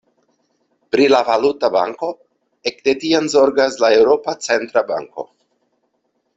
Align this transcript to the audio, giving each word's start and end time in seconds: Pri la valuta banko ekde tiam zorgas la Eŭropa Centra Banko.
Pri 0.95 1.03
la 1.11 1.19
valuta 1.27 1.69
banko 1.75 2.09
ekde 2.73 2.97
tiam 3.05 3.29
zorgas 3.35 3.79
la 3.87 3.93
Eŭropa 4.01 4.37
Centra 4.49 4.87
Banko. 4.93 5.31